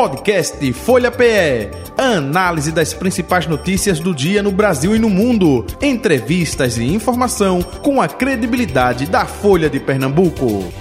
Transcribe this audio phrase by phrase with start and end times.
[0.00, 1.68] Podcast Folha PE.
[1.98, 5.66] Análise das principais notícias do dia no Brasil e no mundo.
[5.82, 10.72] Entrevistas e informação com a credibilidade da Folha de Pernambuco.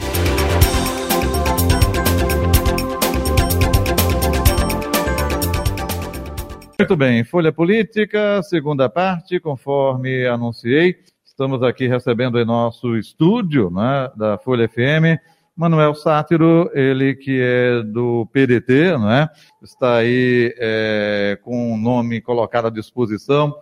[6.80, 10.96] Muito bem, Folha Política, segunda parte, conforme anunciei.
[11.26, 15.20] Estamos aqui recebendo em nosso estúdio né, da Folha FM
[15.60, 19.30] Manuel Sátiro, ele que é do PDT, não é?
[19.62, 23.54] Está aí é, com o nome colocado à disposição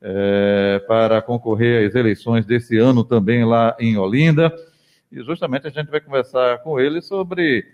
[0.00, 4.50] é, para concorrer às eleições desse ano também lá em Olinda.
[5.12, 7.66] E justamente a gente vai conversar com ele sobre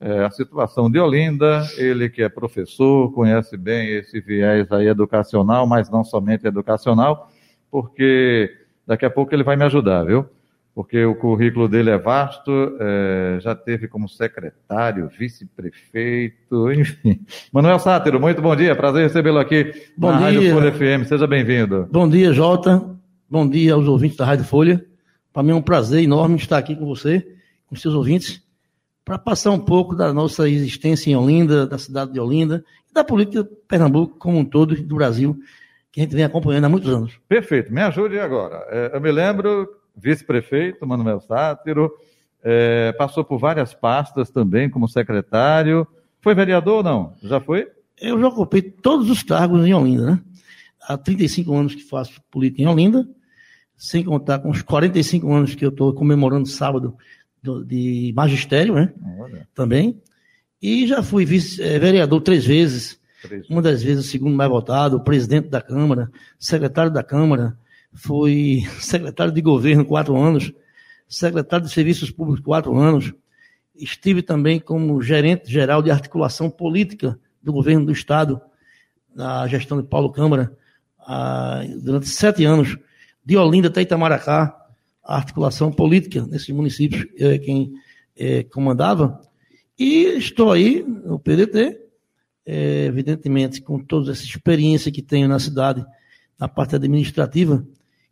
[0.00, 1.62] é, a situação de Olinda.
[1.76, 7.30] Ele que é professor, conhece bem esse viés aí educacional, mas não somente educacional,
[7.70, 8.50] porque
[8.86, 10.26] daqui a pouco ele vai me ajudar, viu?
[10.76, 17.24] Porque o currículo dele é vasto, é, já teve como secretário, vice-prefeito, enfim.
[17.50, 20.52] Manuel Sátiro, muito bom dia, prazer recebê-lo aqui bom na dia.
[20.52, 21.88] Rádio Folha FM, seja bem-vindo.
[21.90, 22.94] Bom dia, Jota,
[23.26, 24.84] bom dia aos ouvintes da Rádio Folha.
[25.32, 27.26] Para mim é um prazer enorme estar aqui com você,
[27.66, 28.42] com seus ouvintes,
[29.02, 33.02] para passar um pouco da nossa existência em Olinda, da cidade de Olinda, e da
[33.02, 35.38] política de Pernambuco como um todo, do Brasil,
[35.90, 37.18] que a gente vem acompanhando há muitos anos.
[37.26, 38.62] Perfeito, me ajude agora.
[38.68, 39.66] É, eu me lembro
[39.96, 41.90] vice-prefeito, Manuel Sátiro,
[42.42, 45.86] é, passou por várias pastas também como secretário.
[46.20, 47.14] Foi vereador ou não?
[47.22, 47.68] Já foi?
[48.00, 50.20] Eu já ocupei todos os cargos em Olinda, né?
[50.82, 53.08] Há 35 anos que faço política em Olinda,
[53.76, 56.96] sem contar com os 45 anos que eu estou comemorando sábado
[57.66, 58.92] de magistério, né?
[59.18, 59.48] Olha.
[59.54, 60.00] Também.
[60.60, 63.48] E já fui vice, é, vereador três vezes, três.
[63.48, 67.56] uma das vezes o segundo mais votado, presidente da Câmara, secretário da Câmara,
[67.96, 70.52] fui secretário de governo quatro anos,
[71.08, 73.12] secretário de serviços públicos quatro anos,
[73.74, 78.40] estive também como gerente geral de articulação política do governo do estado,
[79.14, 80.56] na gestão de Paulo Câmara,
[81.80, 82.76] durante sete anos,
[83.24, 84.54] de Olinda até Itamaracá,
[85.02, 87.72] a articulação política nesses municípios, é quem
[88.16, 89.20] é, comandava,
[89.78, 91.80] e estou aí no PDT,
[92.44, 95.84] é, evidentemente, com toda essa experiência que tenho na cidade,
[96.38, 97.64] na parte administrativa,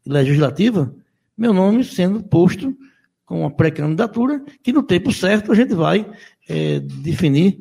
[0.07, 0.95] legislativa,
[1.37, 2.77] meu nome sendo posto
[3.25, 6.09] com uma pré-candidatura, que no tempo certo a gente vai
[6.49, 7.61] é, definir,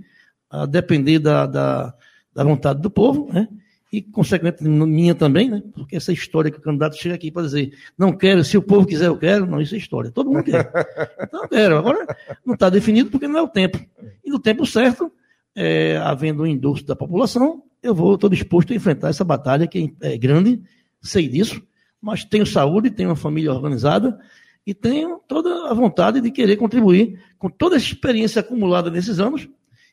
[0.50, 1.94] a depender da, da,
[2.34, 3.48] da, vontade do povo, né?
[3.92, 5.64] e, consequentemente, minha também, né?
[5.74, 8.86] porque essa história que o candidato chega aqui para dizer, não quero, se o povo
[8.86, 10.70] quiser, eu quero, não, isso é história, todo mundo quer.
[11.24, 11.78] Então, eu quero.
[11.78, 12.06] Agora,
[12.46, 13.80] não está definido porque não é o tempo.
[14.24, 15.12] E no tempo certo,
[15.56, 19.94] é, havendo o endosso da população, eu vou, estou disposto a enfrentar essa batalha que
[20.02, 20.62] é grande,
[21.02, 21.62] sei disso,
[22.04, 24.20] mas tenho saúde, tenho uma família organizada
[24.68, 29.48] e tenho toda a vontade de querer contribuir com toda essa experiência acumulada nesses anos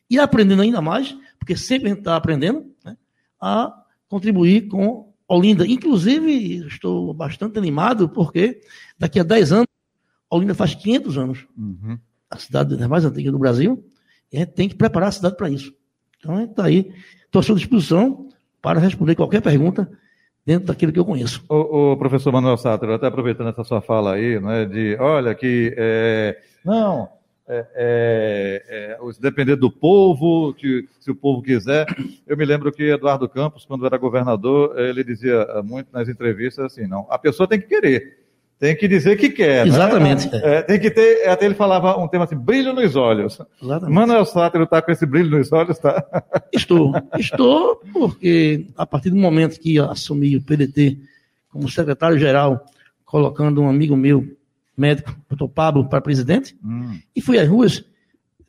[0.09, 2.97] e aprendendo ainda mais, porque sempre a gente está aprendendo, né,
[3.39, 3.73] a
[4.09, 5.65] contribuir com Olinda.
[5.65, 8.59] Inclusive, estou bastante animado, porque
[8.99, 9.67] daqui a 10 anos,
[10.29, 11.47] Olinda faz 500 anos.
[11.57, 11.97] Uhum.
[12.29, 13.81] A cidade mais antiga do Brasil,
[14.29, 15.73] e a gente tem que preparar a cidade para isso.
[16.19, 16.93] Então, a gente está aí,
[17.23, 18.27] estou à sua disposição
[18.61, 19.89] para responder qualquer pergunta
[20.45, 21.43] dentro daquilo que eu conheço.
[21.49, 25.73] O, o professor Manuel Sátero, até aproveitando essa sua fala aí, né, de, olha, que,
[25.77, 27.09] é, não,
[27.47, 31.85] é, é, é, depender do povo, que, se o povo quiser.
[32.25, 36.87] Eu me lembro que Eduardo Campos, quando era governador, ele dizia muito nas entrevistas assim,
[36.87, 38.20] não, a pessoa tem que querer
[38.61, 39.65] tem que dizer que quer.
[39.65, 39.71] Né?
[39.71, 40.31] Exatamente.
[40.31, 40.39] Né?
[40.43, 43.39] É, tem que ter, até ele falava um tema assim, brilho nos olhos.
[43.59, 43.91] Exatamente.
[43.91, 46.05] Manuel Sátiro está com esse brilho nos olhos, tá?
[46.53, 46.93] Estou.
[47.17, 50.99] Estou, porque a partir do momento que assumi o PDT
[51.49, 52.63] como secretário-geral,
[53.03, 54.37] colocando um amigo meu,
[54.77, 56.99] médico, doutor Pablo, para presidente, hum.
[57.15, 57.83] e fui às ruas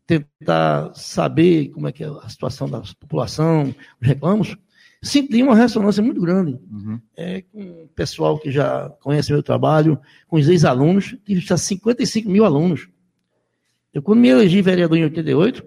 [0.06, 4.59] tentar saber como é que é a situação da população, os reclamos,
[5.03, 7.00] senti uma ressonância muito grande uhum.
[7.17, 12.44] é, com pessoal que já conhece meu trabalho, com os ex-alunos, tive já 55 mil
[12.44, 12.88] alunos.
[13.92, 15.64] Eu, quando me elegi vereador em 88,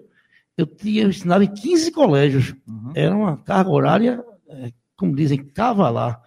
[0.56, 2.54] eu tinha eu ensinava em 15 colégios.
[2.66, 2.92] Uhum.
[2.94, 6.20] Era uma carga horária, é, como dizem, cavalar.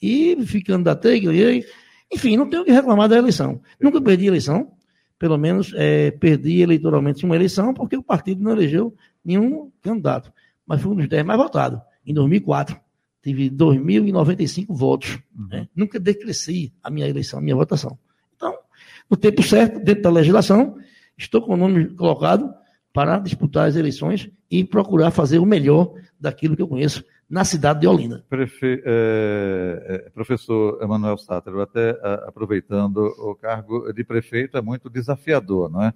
[0.00, 1.64] E ficando da TEG, ganhei.
[2.12, 3.60] Enfim, não tenho o que reclamar da eleição.
[3.80, 4.72] Nunca perdi a eleição,
[5.18, 8.94] pelo menos é, perdi eleitoralmente uma eleição, porque o partido não elegeu
[9.24, 10.32] nenhum candidato.
[10.66, 12.78] Mas fui um dos 10 mais votados em 2004.
[13.24, 15.18] Tive 2.095 votos.
[15.34, 15.48] Uhum.
[15.48, 15.68] Né?
[15.74, 17.98] Nunca decresci a minha eleição, a minha votação.
[18.36, 18.54] Então,
[19.10, 20.76] no tempo certo, dentro da legislação,
[21.16, 22.52] estou com o nome colocado
[22.92, 27.80] para disputar as eleições e procurar fazer o melhor daquilo que eu conheço na cidade
[27.80, 28.22] de Olinda.
[28.28, 28.82] Prefe...
[28.84, 35.94] É, professor Emanuel Sáter, até aproveitando o cargo de prefeito, é muito desafiador, não é?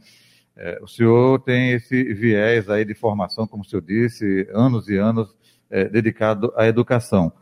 [0.57, 4.97] É, o senhor tem esse viés aí de formação, como o senhor disse, anos e
[4.97, 5.37] anos
[5.70, 7.32] é, dedicado à educação.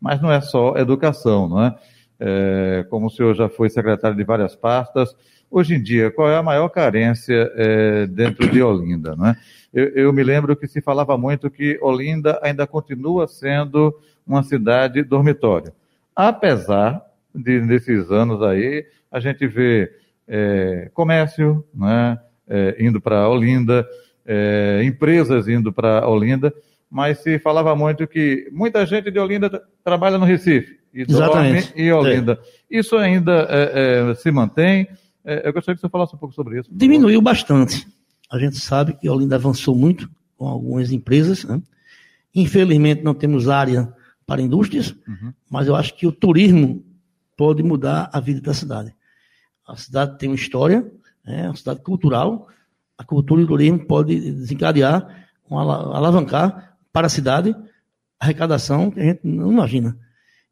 [0.00, 1.74] Mas não é só educação, não é?
[2.20, 2.86] é?
[2.90, 5.14] Como o senhor já foi secretário de várias pastas,
[5.50, 9.36] hoje em dia, qual é a maior carência é, dentro de Olinda, não é?
[9.72, 13.94] Eu, eu me lembro que se falava muito que Olinda ainda continua sendo
[14.26, 15.72] uma cidade dormitório.
[16.14, 17.02] Apesar
[17.34, 19.92] de, nesses anos aí, a gente vê
[20.26, 22.18] é, comércio né,
[22.48, 23.86] é, indo para Olinda,
[24.24, 26.52] é, empresas indo para Olinda,
[26.90, 31.92] mas se falava muito que muita gente de Olinda trabalha no Recife e dorme em
[31.92, 32.40] Olinda.
[32.70, 32.78] É.
[32.78, 34.88] Isso ainda é, é, se mantém?
[35.24, 36.70] eu gostaria que você falasse um pouco sobre isso.
[36.72, 37.86] Diminuiu bastante.
[38.30, 41.44] A gente sabe que Olinda avançou muito com algumas empresas.
[41.44, 41.60] Né?
[42.34, 43.92] Infelizmente não temos área
[44.26, 45.32] para indústrias, uhum.
[45.48, 46.84] mas eu acho que o turismo
[47.36, 48.94] pode mudar a vida da cidade.
[49.66, 50.90] A cidade tem uma história,
[51.24, 52.48] é uma cidade cultural,
[52.98, 57.54] a cultura e o turismo pode desencadear, alavancar para a cidade,
[58.18, 59.94] arrecadação que a gente não imagina.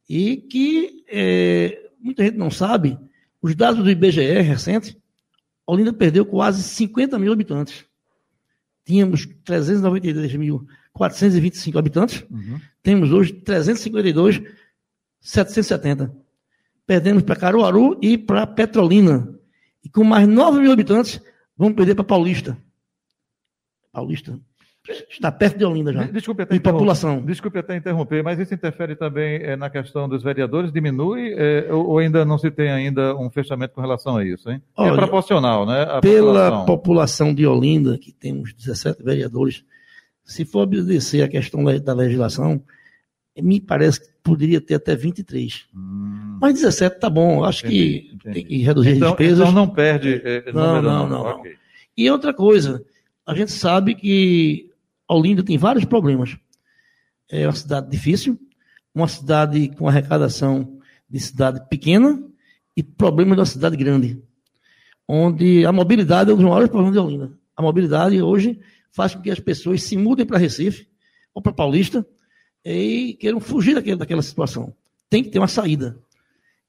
[0.06, 2.98] E que é, muita gente não sabe,
[3.40, 4.94] os dados do IBGE recente,
[5.66, 7.86] Olinda perdeu quase 50 mil habitantes.
[8.84, 12.60] Tínhamos 392.425 habitantes, uhum.
[12.82, 16.14] temos hoje 352.770.
[16.86, 19.34] Perdemos para Caruaru e para Petrolina.
[19.82, 21.22] E com mais 9 mil habitantes,
[21.56, 22.54] vamos perder para Paulista.
[23.90, 24.38] Paulista,
[24.86, 26.02] Está perto de Olinda já.
[26.04, 27.22] Desculpe até, população.
[27.24, 30.70] Desculpe até interromper, mas isso interfere também é, na questão dos vereadores?
[30.70, 34.50] Diminui é, ou ainda não se tem ainda um fechamento com relação a isso?
[34.50, 34.60] Hein?
[34.76, 35.86] É Olha, é proporcional, né?
[36.02, 36.64] pela população.
[36.66, 39.64] população de Olinda, que temos 17 vereadores,
[40.22, 42.62] se for obedecer a questão da legislação,
[43.40, 45.66] me parece que poderia ter até 23.
[45.74, 46.38] Hum.
[46.40, 48.34] Mas 17 tá bom, acho entendi, que entendi.
[48.34, 49.48] tem que reduzir então, as despesas.
[49.48, 50.20] Então não perde.
[50.22, 51.30] É, não, não, não, não.
[51.38, 51.54] Okay.
[51.96, 52.84] E outra coisa,
[53.26, 54.70] a gente sabe que
[55.08, 56.36] Olinda tem vários problemas.
[57.30, 58.38] É uma cidade difícil,
[58.94, 60.78] uma cidade com arrecadação
[61.08, 62.22] de cidade pequena
[62.76, 64.22] e problemas da cidade grande,
[65.06, 67.32] onde a mobilidade é um dos maiores problemas de Olinda.
[67.56, 68.58] A mobilidade hoje
[68.90, 70.88] faz com que as pessoas se mudem para Recife
[71.32, 72.06] ou para Paulista
[72.64, 74.74] e queiram fugir daquela, situação.
[75.10, 75.98] Tem que ter uma saída.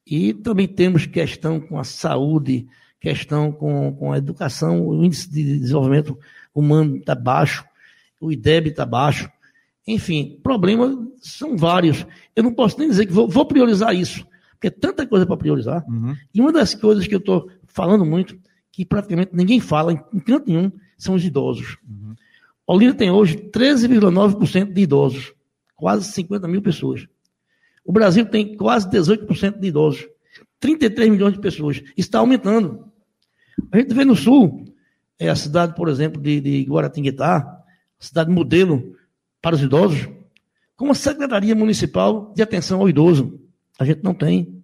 [0.05, 2.67] E também temos questão com a saúde,
[2.99, 6.17] questão com, com a educação, o índice de desenvolvimento
[6.53, 7.65] humano está baixo
[8.19, 9.29] o IDEB está baixo.
[9.87, 12.05] Enfim, problemas são vários.
[12.35, 15.37] Eu não posso nem dizer que vou, vou priorizar isso, porque é tanta coisa para
[15.37, 15.85] priorizar.
[15.87, 16.15] Uhum.
[16.33, 18.37] E uma das coisas que eu estou falando muito,
[18.71, 21.77] que praticamente ninguém fala em canto nenhum, são os idosos.
[21.87, 22.15] Uhum.
[22.67, 25.33] Olinda tem hoje 13,9% de idosos,
[25.75, 27.05] quase 50 mil pessoas.
[27.83, 30.07] O Brasil tem quase 18% de idosos,
[30.59, 31.83] 33 milhões de pessoas.
[31.95, 32.91] Está aumentando.
[33.71, 34.65] A gente vê no sul,
[35.19, 37.54] é a cidade, por exemplo, de, de Guaratinguetá,
[37.99, 38.95] cidade modelo
[39.41, 40.07] para os idosos,
[40.75, 43.39] com uma Secretaria Municipal de Atenção ao Idoso.
[43.79, 44.63] A gente não tem.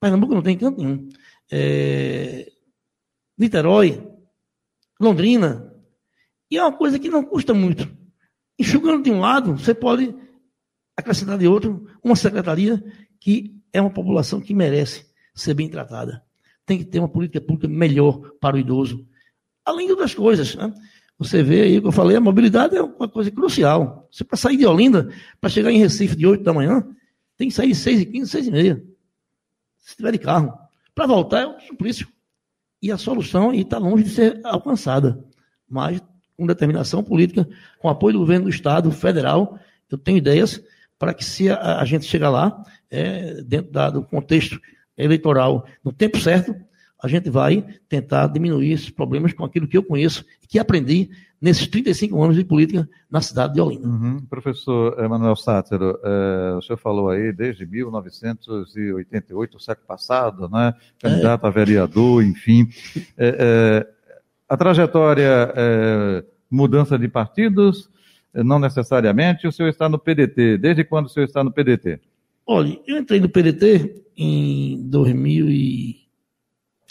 [0.00, 1.08] Pernambuco não tem canto nenhum.
[1.50, 2.50] É...
[3.36, 4.06] Niterói,
[5.00, 5.72] Londrina.
[6.50, 7.90] E é uma coisa que não custa muito.
[8.58, 10.14] Enxugando de um lado, você pode
[10.96, 12.82] acrescentar de outro uma secretaria
[13.18, 16.22] que é uma população que merece ser bem tratada.
[16.66, 19.06] Tem que ter uma política pública melhor para o idoso.
[19.64, 20.54] Além de outras coisas.
[20.54, 20.72] Né?
[21.18, 24.08] Você vê aí que eu falei, a mobilidade é uma coisa crucial.
[24.10, 25.08] Você para sair de Olinda,
[25.40, 26.84] para chegar em Recife de 8 da manhã,
[27.36, 28.84] tem que sair de 6 e 15, 6 e meia.
[29.78, 30.52] Se tiver de carro.
[30.94, 32.08] Para voltar é um suplício.
[32.80, 35.24] E a solução está longe de ser alcançada.
[35.68, 36.02] Mas
[36.36, 39.58] com determinação política, com apoio do governo do Estado, federal,
[39.90, 40.60] eu tenho ideias
[40.98, 44.60] para que se a, a gente chegar lá, é, dentro da, do contexto
[44.96, 46.54] eleitoral, no tempo certo,
[47.02, 51.10] a gente vai tentar diminuir esses problemas com aquilo que eu conheço e que aprendi
[51.40, 53.88] nesses 35 anos de política na cidade de Olinda.
[53.88, 54.24] Uhum.
[54.30, 60.72] Professor Emanuel Sátero, é, o senhor falou aí desde 1988, o século passado, né?
[61.00, 61.48] candidato é.
[61.48, 62.68] a vereador, enfim.
[63.18, 64.02] É, é
[64.48, 65.52] a trajetória,
[66.50, 67.90] mudança de partidos,
[68.34, 70.58] não necessariamente, o senhor está no PDT.
[70.58, 71.98] Desde quando o senhor está no PDT?
[72.46, 76.01] Olha, eu entrei no PDT em 2000 e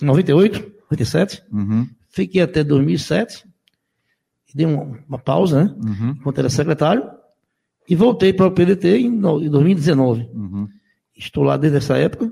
[0.01, 1.43] 98, 97.
[1.51, 1.87] Uhum.
[2.09, 3.45] Fiquei até 2007.
[4.53, 5.75] Dei uma, uma pausa, né?
[5.77, 6.09] Uhum.
[6.11, 7.09] Enquanto era secretário.
[7.87, 10.29] E voltei para o PDT em, em 2019.
[10.33, 10.67] Uhum.
[11.15, 12.31] Estou lá desde essa época.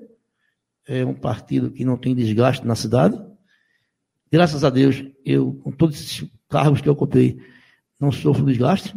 [0.88, 3.20] É um partido que não tem desgaste na cidade.
[4.32, 7.40] Graças a Deus, eu, com todos esses cargos que eu ocupei,
[8.00, 8.96] não sofro desgaste.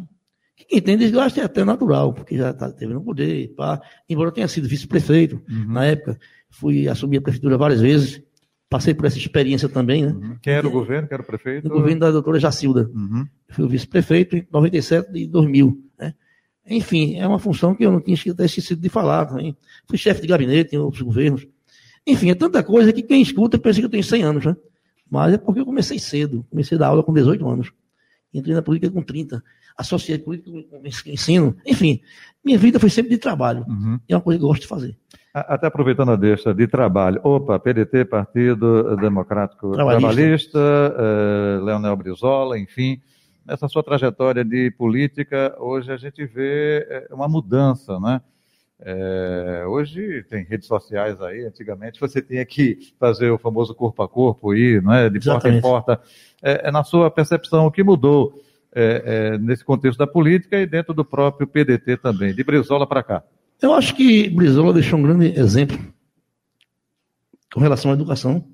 [0.68, 3.80] Quem tem desgaste é até natural, porque já tá, teve no poder, pá.
[4.08, 5.72] embora eu tenha sido vice-prefeito uhum.
[5.72, 8.22] na época, fui assumir a prefeitura várias vezes,
[8.72, 10.12] passei por essa experiência também, né?
[10.12, 10.36] Uhum.
[10.40, 11.06] Quem era o governo?
[11.06, 11.68] Quem era o prefeito?
[11.68, 12.90] No governo da doutora Jacilda.
[12.94, 13.28] Uhum.
[13.50, 15.78] Fui o vice-prefeito em 97 e 2000.
[15.98, 16.14] Né?
[16.66, 19.54] Enfim, é uma função que eu não tinha até esquecido de falar também.
[19.86, 21.46] Fui chefe de gabinete em outros governos.
[22.06, 24.56] Enfim, é tanta coisa que quem escuta pensa que eu tenho 100 anos, né?
[25.10, 26.44] Mas é porque eu comecei cedo.
[26.48, 27.70] Comecei a dar aula com 18 anos.
[28.32, 29.44] Entrei na política com 30.
[29.76, 31.54] Associei política com ensino.
[31.66, 32.00] Enfim,
[32.42, 33.66] minha vida foi sempre de trabalho.
[33.68, 34.00] Uhum.
[34.08, 34.96] É uma coisa que eu gosto de fazer.
[35.34, 40.06] Até aproveitando a deixa de trabalho, opa, PDT, Partido Democrático Trabalhista.
[40.06, 40.58] Trabalhista,
[40.98, 43.00] eh, Leonel Brizola, enfim,
[43.46, 48.20] nessa sua trajetória de política, hoje a gente vê eh, uma mudança, né?
[48.84, 54.08] Eh, hoje tem redes sociais aí, antigamente você tinha que fazer o famoso corpo a
[54.08, 55.08] corpo, ir, não é?
[55.08, 55.62] de porta em Exatamente.
[55.62, 56.00] porta.
[56.42, 58.34] É, é na sua percepção, o que mudou
[58.74, 63.02] eh, eh, nesse contexto da política e dentro do próprio PDT também, de Brizola para
[63.02, 63.22] cá?
[63.62, 65.78] Eu acho que Brizola deixou um grande exemplo
[67.54, 68.44] com relação à educação,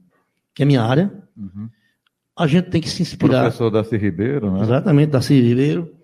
[0.55, 1.11] que é minha área.
[1.35, 1.71] Uhum.
[2.37, 3.43] A gente tem que se inspirar.
[3.43, 4.61] Professor Darcy Ribeiro, né?
[4.61, 5.97] Exatamente, Darcy Ribeiro.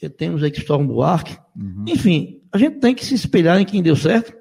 [0.00, 1.36] E Temos aí Cristóvão Buarque.
[1.56, 1.84] Uhum.
[1.88, 4.34] Enfim, a gente tem que se espelhar em quem deu certo.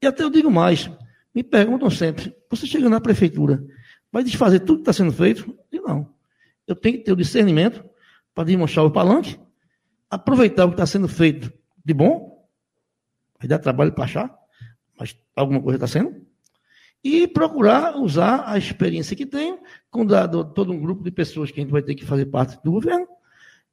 [0.00, 0.90] E até eu digo mais.
[1.34, 3.64] Me perguntam sempre, você chega na prefeitura,
[4.12, 5.44] vai desfazer tudo que está sendo feito?
[5.48, 6.08] Eu digo, não.
[6.66, 7.84] Eu tenho que ter o discernimento
[8.32, 9.36] para demonstrar o palanque,
[10.08, 11.52] aproveitar o que está sendo feito
[11.84, 12.33] de bom,
[13.44, 14.34] vai dar trabalho para achar,
[14.98, 16.14] mas alguma coisa está sendo,
[17.02, 19.58] e procurar usar a experiência que tenho
[19.90, 22.58] com dado, todo um grupo de pessoas que a gente vai ter que fazer parte
[22.64, 23.06] do governo,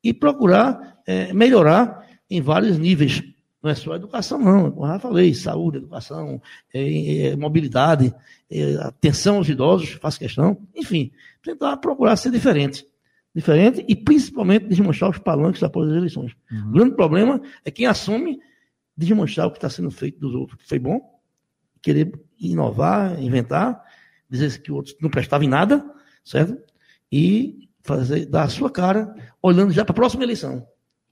[0.04, 3.24] e procurar eh, melhorar em vários níveis.
[3.62, 4.72] Não é só educação, não.
[4.72, 6.42] Como eu já falei, saúde, educação,
[6.74, 8.14] eh, eh, mobilidade,
[8.50, 10.58] eh, atenção aos idosos, faço questão.
[10.76, 11.12] Enfim,
[11.44, 12.84] tentar procurar ser diferente.
[13.34, 16.36] Diferente e principalmente desmanchar os palanques após as eleições.
[16.68, 18.40] O grande problema é quem assume
[19.02, 21.00] desmanchar o que está sendo feito dos outros, que foi bom,
[21.82, 23.84] querer inovar, inventar,
[24.30, 25.84] dizer que o outro não prestava em nada,
[26.24, 26.58] certo?
[27.12, 30.66] E fazer, dar a sua cara, olhando já para a próxima eleição.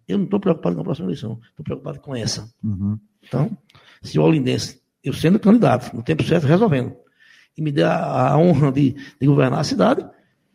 [0.08, 2.51] Eu não estou preocupado com a próxima eleição, estou preocupado com essa.
[2.63, 2.98] Uhum.
[3.22, 3.58] Então,
[4.01, 6.96] se o Olindense, eu sendo candidato, no tempo certo, resolvendo,
[7.58, 10.08] e me der a, a honra de, de governar a cidade,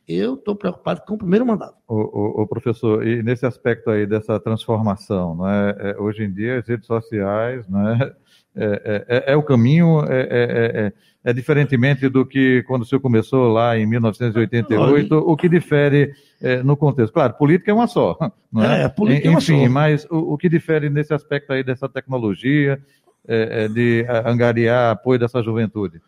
[0.06, 1.76] eu estou preocupado com o primeiro mandato.
[1.88, 6.58] O, o, o professor, e nesse aspecto aí dessa transformação, é, é, hoje em dia
[6.58, 8.12] as redes sociais, não é,
[8.56, 10.92] é, é, é o caminho, é, é, é,
[11.24, 16.62] é diferentemente do que quando o senhor começou lá em 1988, o que difere é,
[16.62, 17.12] no contexto?
[17.12, 18.16] Claro, política é uma só,
[18.52, 18.82] não é?
[18.82, 19.72] É, política é uma Enfim, só.
[19.72, 22.78] mas o, o que difere nesse aspecto aí dessa tecnologia,
[23.26, 26.00] é, é, de angariar apoio dessa juventude?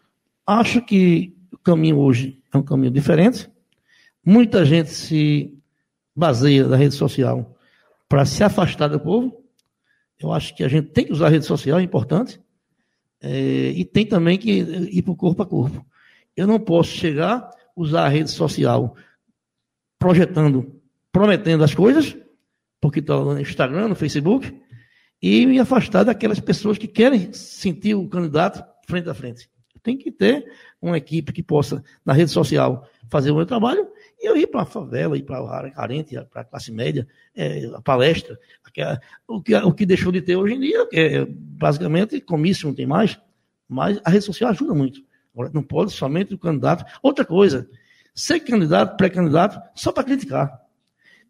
[0.47, 3.51] Acho que o caminho hoje é um caminho diferente.
[4.29, 5.57] Muita gente se
[6.13, 7.57] baseia na rede social
[8.09, 9.41] para se afastar do povo.
[10.19, 12.41] Eu acho que a gente tem que usar a rede social, é importante.
[13.21, 15.87] É, e tem também que ir para o corpo a corpo.
[16.37, 18.97] Eu não posso chegar, usar a rede social
[19.97, 20.75] projetando,
[21.13, 22.17] prometendo as coisas,
[22.81, 24.61] porque estou no Instagram, no Facebook,
[25.23, 29.49] e me afastar daquelas pessoas que querem sentir o candidato frente a frente.
[29.85, 30.45] Tem que ter
[30.83, 33.87] uma equipe que possa, na rede social, fazer o meu trabalho
[34.19, 37.67] e eu ir para a favela, ir para área carente, para a classe média, é,
[37.75, 38.39] a palestra,
[39.29, 42.75] o, que, o que deixou de ter hoje em dia, que é basicamente comício não
[42.75, 43.21] tem mais,
[43.69, 45.01] mas a rede social ajuda muito.
[45.35, 46.85] Agora, não pode somente o candidato.
[47.03, 47.69] Outra coisa,
[48.15, 50.61] ser candidato, pré-candidato, só para criticar.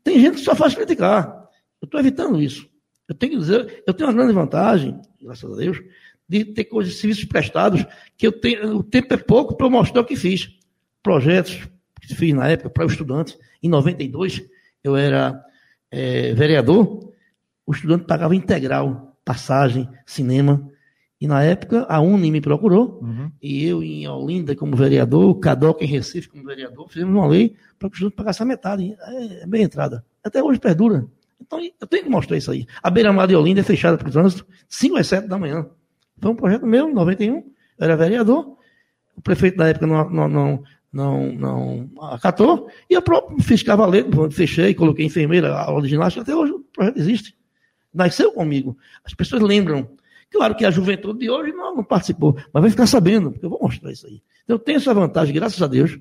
[0.04, 1.48] Tem gente que só faz criticar.
[1.82, 2.68] Eu estou evitando isso.
[3.08, 5.80] Eu tenho que dizer, eu tenho uma grande vantagem, graças a Deus,
[6.28, 7.84] de ter coisas, serviços prestados,
[8.16, 10.56] que eu tenho, o tempo é pouco para eu mostrar o que fiz.
[11.02, 11.68] Projetos
[12.14, 13.38] fiz na época para o estudante.
[13.62, 14.44] Em 92,
[14.82, 15.42] eu era
[15.90, 17.12] eh, vereador,
[17.66, 20.70] o estudante pagava integral, passagem, cinema.
[21.20, 23.00] E na época, a Uni me procurou,
[23.40, 27.56] e eu em Olinda como vereador, o Cadoc em Recife como vereador, fizemos uma lei
[27.78, 28.94] para que o estudante pagasse a metade.
[29.00, 30.04] É, é bem entrada.
[30.22, 31.06] Até hoje perdura.
[31.40, 32.66] Então, eu tenho que mostrar isso aí.
[32.82, 35.66] A beira-mar de Olinda é fechada para o trânsito, 5 às 7 da manhã.
[36.20, 37.44] Foi um projeto meu, em 91, eu
[37.78, 38.56] era vereador,
[39.16, 40.64] o prefeito da época não, não, não,
[40.96, 46.34] não, não acatou, e eu próprio fiz cavaleiro, fechei, coloquei enfermeira, aula de ginástica, até
[46.34, 47.36] hoje o projeto existe.
[47.92, 48.76] Nasceu comigo.
[49.04, 49.88] As pessoas lembram.
[50.30, 53.50] Claro que a juventude de hoje não, não participou, mas vai ficar sabendo, porque eu
[53.50, 54.22] vou mostrar isso aí.
[54.44, 55.98] Então, eu tenho essa vantagem, graças a Deus,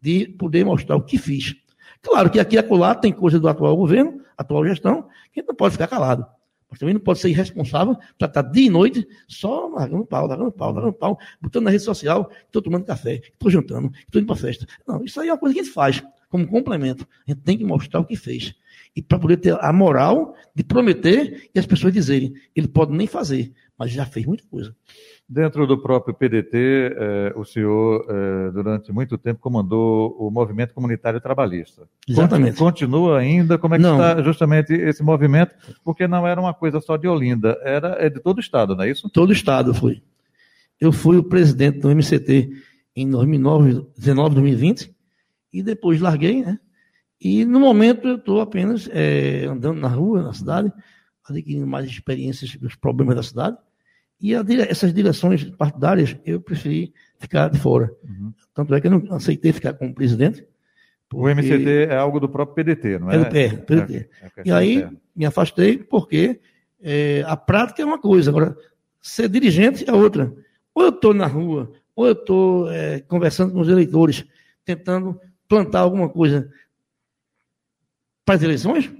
[0.00, 1.54] de poder mostrar o que fiz.
[2.02, 5.72] Claro que aqui e acolá tem coisa do atual governo, atual gestão, que não pode
[5.72, 6.26] ficar calado.
[6.70, 10.52] Mas também não pode ser irresponsável para estar dia e noite só largando pau, largando
[10.52, 14.36] pau, largando pau, botando na rede social, estou tomando café, estou jantando, estou indo para
[14.36, 14.66] festa.
[14.86, 16.02] Não, isso aí é uma coisa que a gente faz.
[16.28, 17.06] como complemento.
[17.26, 18.54] A gente tem que mostrar o que fez.
[18.94, 23.06] E para poder ter a moral de prometer e as pessoas dizerem, ele pode nem
[23.06, 24.74] fazer, mas já fez muita coisa.
[25.28, 31.20] Dentro do próprio PDT, eh, o senhor, eh, durante muito tempo, comandou o movimento comunitário
[31.20, 31.88] trabalhista.
[32.08, 32.56] Exatamente.
[32.56, 33.56] Continua ainda?
[33.56, 33.94] Como é que Não.
[33.94, 35.54] está justamente esse movimento?
[35.84, 38.84] Porque não era uma coisa só de Olinda, era é de todo o Estado, não
[38.84, 39.08] é isso?
[39.10, 40.02] Todo o Estado fui.
[40.80, 42.50] Eu fui o presidente do MCT
[42.96, 44.92] em 2009, 19, 2020,
[45.52, 46.58] e depois larguei, né?
[47.20, 50.72] E no momento eu estou apenas eh, andando na rua, na cidade,
[51.28, 53.56] adquirindo mais experiências dos problemas da cidade.
[54.20, 57.90] E a essas direções partidárias eu preferi ficar de fora.
[58.02, 58.32] Uhum.
[58.52, 60.44] Tanto é que eu não aceitei ficar como presidente.
[61.12, 63.16] O MCT é algo do próprio PDT, não é?
[63.16, 63.94] É do PR, PDT.
[64.20, 64.96] É- é E aí interna.
[65.16, 66.40] me afastei porque
[66.82, 68.56] eh, a prática é uma coisa, agora
[69.00, 70.32] ser dirigente é outra.
[70.74, 72.68] Ou eu estou na rua, ou eu estou
[73.08, 74.24] conversando com os eleitores,
[74.64, 76.50] tentando plantar alguma coisa
[78.24, 78.92] para as eleições,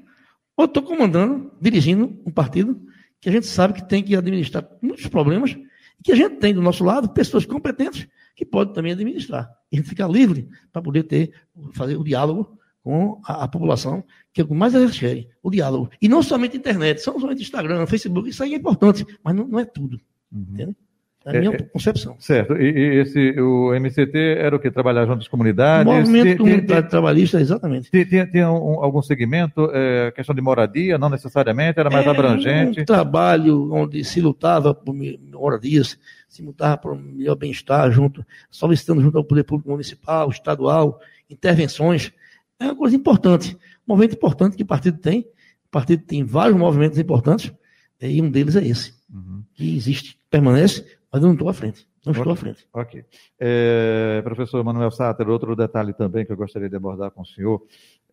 [0.56, 2.80] ou estou comandando, dirigindo um partido
[3.20, 6.54] que a gente sabe que tem que administrar muitos problemas e que a gente tem
[6.54, 9.50] do nosso lado pessoas competentes que podem também administrar.
[9.70, 11.32] E a gente fica livre para poder ter,
[11.74, 15.50] fazer o diálogo com a, a população, que é o que mais eles querem, o
[15.50, 15.90] diálogo.
[16.00, 19.58] E não somente internet, não somente Instagram, Facebook, isso aí é importante, mas não, não
[19.58, 20.00] é tudo.
[20.32, 20.46] Uhum.
[20.52, 20.76] Entende?
[21.28, 21.62] É a minha é.
[21.62, 22.16] concepção.
[22.18, 22.54] Certo.
[22.56, 24.70] E, e esse, o MCT era o que?
[24.70, 25.84] Trabalhar junto às comunidades?
[25.92, 27.90] Movimento Tinha- tinha- comunitário trabalhista, exatamente.
[27.90, 32.80] Tinha, tinha- um- algum segmento, é, questão de moradia, não necessariamente, era mais É abrangente.
[32.80, 34.94] Um trabalho onde se lutava por
[35.32, 41.00] moradias, se lutava por um melhor bem-estar, junto, solicitando junto ao Poder Público Municipal, estadual,
[41.28, 42.12] intervenções.
[42.60, 43.54] É uma coisa importante.
[43.86, 45.20] Um movimento importante que o partido tem.
[45.20, 47.52] O partido tem vários movimentos importantes,
[48.00, 49.42] e um deles é esse, Uhum.
[49.54, 51.86] que existe, permanece, mas eu não estou à frente.
[52.04, 52.32] Não estou Ok.
[52.32, 52.66] à frente.
[52.72, 53.04] Ok.
[53.38, 57.62] É, professor Manuel Sáter, outro detalhe também que eu gostaria de abordar com o senhor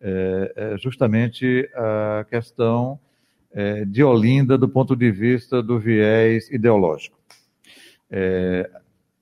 [0.00, 2.98] é, é justamente a questão
[3.52, 7.18] é, de Olinda do ponto de vista do viés ideológico.
[8.10, 8.68] É,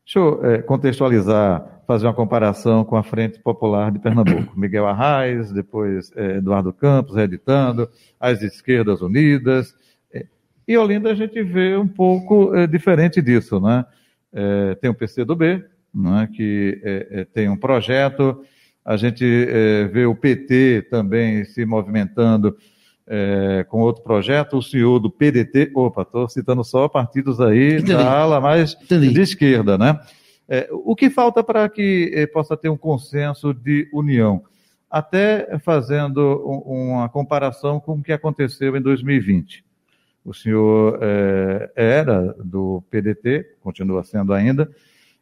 [0.05, 4.53] deixa eu é, contextualizar, fazer uma comparação com a Frente Popular de Pernambuco.
[4.59, 7.89] Miguel Arraes, depois é, Eduardo Campos reeditando,
[8.19, 9.75] as Esquerdas Unidas.
[10.67, 13.85] E Olinda a gente vê um pouco é, diferente disso, né?
[14.33, 15.63] É, tem o PCdoB,
[15.95, 18.43] né, que é, tem um projeto,
[18.85, 19.25] a gente
[19.93, 22.55] vê o PT também se movimentando
[23.69, 27.93] com outro projeto, o senhor do PDT, opa, estou citando só partidos aí Entendi.
[27.95, 29.11] da ala mais Entendi.
[29.13, 29.99] de esquerda, né?
[30.85, 34.43] O que falta para que possa ter um consenso de união?
[34.91, 39.65] Até fazendo um- uma comparação com o que aconteceu em 2020.
[40.25, 44.71] O senhor eh, era do PDT, continua sendo ainda,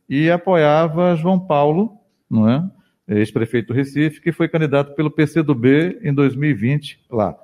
[0.08, 1.98] e apoiava João Paulo,
[2.30, 2.70] não é?
[3.08, 7.36] ex-prefeito do Recife, que foi candidato pelo PCdoB em 2020 lá.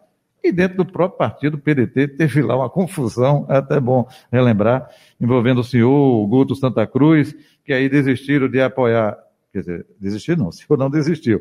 [0.43, 4.89] E dentro do próprio partido, PDT, teve lá uma confusão, é até bom relembrar,
[5.21, 9.19] envolvendo o senhor, o Guto Santa Cruz, que aí desistiram de apoiar,
[9.53, 11.41] quer dizer, desistir não, o senhor não desistiu.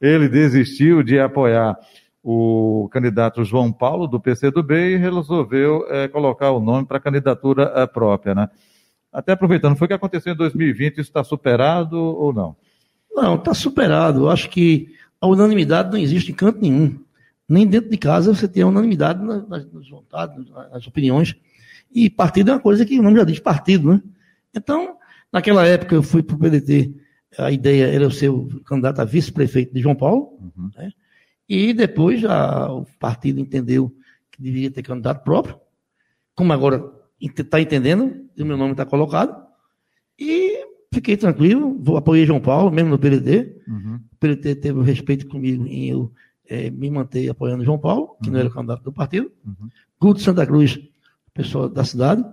[0.00, 1.78] Ele desistiu de apoiar
[2.30, 7.72] o candidato João Paulo, do PCdoB, e resolveu eh, colocar o nome para a candidatura
[7.74, 8.48] eh, própria, né?
[9.10, 12.54] Até aproveitando, foi o que aconteceu em 2020, isso está superado ou não?
[13.14, 14.20] Não, está superado.
[14.24, 14.88] Eu acho que
[15.18, 16.98] a unanimidade não existe em canto nenhum.
[17.48, 20.36] Nem dentro de casa você tem a unanimidade nas, nas- nas vontades,
[20.70, 21.34] nas opiniões.
[21.90, 24.02] E partido é uma coisa que o nome já diz partido, né?
[24.54, 24.96] Então,
[25.32, 26.92] naquela época eu fui para o PDT,
[27.38, 30.70] a ideia era eu ser o candidato a vice-prefeito de João Paulo, Uhum.
[30.76, 30.92] né?
[31.48, 33.92] E depois a- o partido entendeu
[34.30, 35.56] que deveria ter candidato próprio,
[36.34, 36.84] como agora
[37.20, 39.34] está entendendo, e o meu nome está colocado,
[40.18, 44.00] e fiquei tranquilo, vou apoiei João Paulo, mesmo no PDT, Uhum.
[44.12, 46.12] o PDT teve o respeito comigo em eu
[46.50, 49.30] eh, me manter apoiando João Paulo, que não era o candidato do partido.
[49.46, 49.68] Uhum.
[50.00, 50.80] Guto Santa Cruz,
[51.34, 52.24] pessoa da cidade,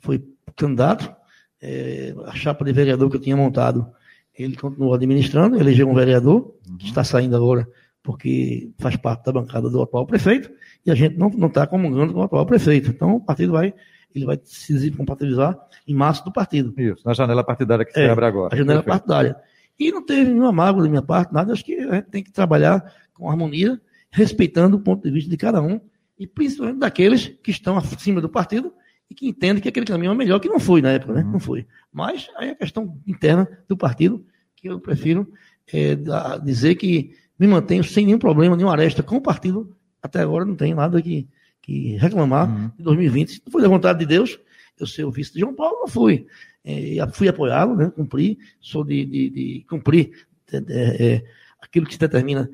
[0.00, 0.24] foi
[0.56, 1.14] candidato.
[1.60, 3.86] Eh, a chapa de vereador que eu tinha montado,
[4.34, 7.68] ele continuou administrando, elegeu um vereador, que está saindo agora,
[8.10, 10.50] porque faz parte da bancada do atual prefeito,
[10.84, 12.90] e a gente não está comungando com o atual prefeito.
[12.90, 13.72] Então, o partido vai,
[14.12, 18.10] ele vai se descompatibilizar em março do partido Isso, na janela partidária que se É,
[18.10, 18.52] abre agora.
[18.52, 19.06] a janela Perfeito.
[19.06, 19.36] partidária.
[19.78, 21.52] E não teve nenhuma mágoa da minha parte, nada.
[21.52, 25.36] Acho que a gente tem que trabalhar com harmonia, respeitando o ponto de vista de
[25.36, 25.80] cada um,
[26.18, 28.74] e principalmente daqueles que estão acima do partido
[29.08, 31.22] e que entendem que aquele caminho é melhor, que não foi na época, né?
[31.22, 31.32] Uhum.
[31.32, 31.64] Não foi.
[31.92, 34.24] Mas aí é questão interna do partido,
[34.56, 35.32] que eu prefiro
[35.72, 35.96] é,
[36.44, 39.74] dizer que me mantenho sem nenhum problema, nenhuma aresta com o partido.
[40.02, 41.26] Até agora não tenho nada que,
[41.62, 42.70] que reclamar Uhum.
[42.78, 43.30] em 2020.
[43.30, 44.38] Se não foi da vontade de Deus,
[44.78, 46.26] eu ser o vice de João Paulo, não fui.
[46.62, 47.90] É, fui apoiá-lo, né?
[47.90, 51.24] cumpri, sou de, de, de cumprir é, é,
[51.60, 52.50] aquilo que se determina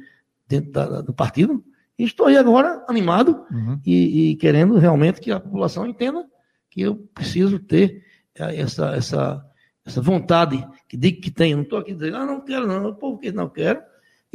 [0.49, 1.65] dentro da, do partido.
[1.99, 3.81] E estou aí agora animado uhum.
[3.85, 6.25] e, e, querendo realmente que a população entenda
[6.71, 9.45] que eu preciso ter essa, essa,
[9.85, 11.57] essa vontade que digo que tenho.
[11.57, 13.81] Não estou aqui dizendo, ah, não quero não, o povo que não quero,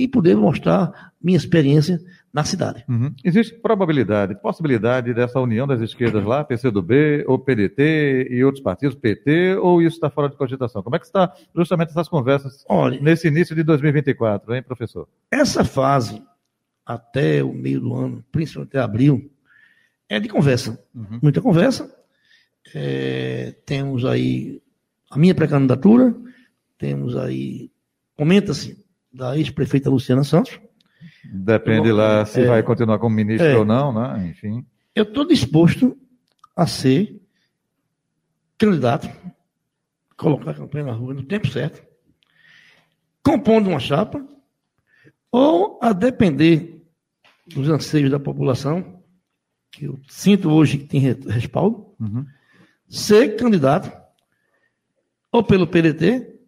[0.02, 2.00] e poder mostrar minha experiência
[2.34, 2.84] na cidade.
[2.90, 3.14] Uhum.
[3.24, 9.58] Existe probabilidade, possibilidade dessa união das esquerdas lá, PCdoB, ou PDT e outros partidos, PT,
[9.58, 10.82] ou isso está fora de cogitação?
[10.82, 15.08] Como é que está justamente essas conversas Olha, nesse início de 2024, hein, professor?
[15.30, 16.24] Essa fase,
[16.84, 19.30] até o meio do ano, principalmente até abril,
[20.10, 20.84] é de conversa.
[20.96, 21.20] Uhum.
[21.22, 21.94] Muita conversa.
[22.74, 24.62] É, temos aí
[25.12, 26.16] a minha pré-candidatura,
[26.78, 27.70] temos aí,
[28.18, 30.60] comenta-se da ex-prefeita Luciana Santos.
[31.24, 34.28] Depende lá se é, vai continuar como ministro é, ou não, né?
[34.28, 34.66] Enfim.
[34.96, 35.98] Eu estou disposto
[36.56, 37.22] a ser
[38.58, 39.10] candidato,
[40.18, 41.82] colocar a campanha na rua no tempo certo,
[43.24, 44.26] compondo uma chapa,
[45.32, 46.84] ou a depender
[47.48, 49.02] dos anseios da população,
[49.72, 52.26] que eu sinto hoje que tem respaldo, uhum.
[52.88, 53.92] ser candidato
[55.32, 56.40] ou pelo PDT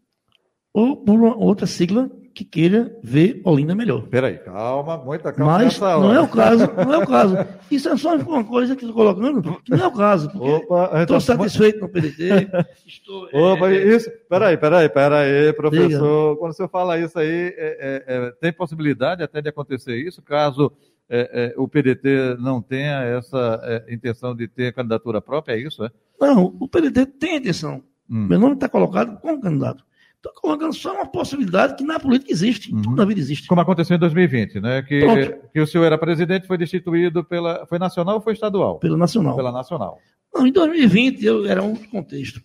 [0.73, 4.07] ou por uma outra sigla que queira ver Olinda melhor.
[4.07, 5.53] Peraí, calma, muita calma.
[5.53, 7.37] Mas não é o caso, não é o caso.
[7.69, 10.31] Isso é só uma coisa que estou colocando, que não é o caso.
[10.35, 12.49] Opa, estou satisfeito com o PDT.
[12.87, 14.09] Estou, Opa, é, isso.
[14.29, 15.87] Peraí, peraí, peraí, professor.
[15.87, 16.39] Diga.
[16.39, 20.21] Quando o senhor fala isso aí, é, é, é, tem possibilidade até de acontecer isso,
[20.21, 20.71] caso
[21.09, 25.83] é, é, o PDT não tenha essa intenção de ter candidatura própria, é isso?
[25.83, 25.91] É?
[26.19, 27.83] Não, o PDT tem a intenção.
[28.09, 28.27] Hum.
[28.27, 29.83] Meu nome está colocado como candidato.
[30.25, 32.81] Estou colocando só uma possibilidade que na política existe, uhum.
[32.81, 33.45] tudo na vida existe.
[33.45, 34.81] Como aconteceu em 2020, né?
[34.81, 35.01] Que,
[35.51, 37.65] que o senhor era presidente, foi destituído pela.
[37.67, 38.79] Foi nacional ou foi estadual?
[38.79, 39.35] Pela nacional.
[39.35, 39.99] Pela nacional.
[40.33, 42.41] Não, em 2020 eu, era um contexto.